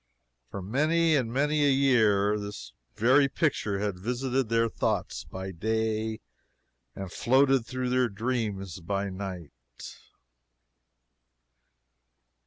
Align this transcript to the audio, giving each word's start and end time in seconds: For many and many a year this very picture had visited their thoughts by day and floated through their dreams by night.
For 0.49 0.63
many 0.63 1.15
and 1.15 1.31
many 1.31 1.63
a 1.63 1.69
year 1.69 2.39
this 2.39 2.73
very 2.95 3.29
picture 3.29 3.77
had 3.77 3.99
visited 3.99 4.49
their 4.49 4.67
thoughts 4.67 5.25
by 5.25 5.51
day 5.51 6.21
and 6.95 7.11
floated 7.11 7.67
through 7.67 7.89
their 7.91 8.09
dreams 8.09 8.79
by 8.79 9.11
night. 9.11 9.51